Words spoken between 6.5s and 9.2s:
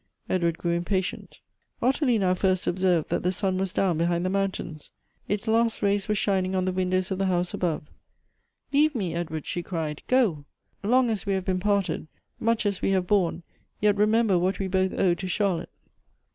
on the windows of the house above." Leave me,